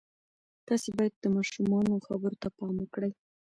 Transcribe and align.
تاسې 0.67 0.89
باید 0.97 1.13
د 1.17 1.25
ماشومانو 1.35 2.03
خبرو 2.07 2.39
ته 2.41 2.47
پام 2.57 2.73
وکړئ. 2.79 3.11